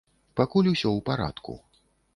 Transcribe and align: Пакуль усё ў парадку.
Пакуль 0.39 0.69
усё 0.71 0.87
ў 0.93 0.99
парадку. 1.11 1.53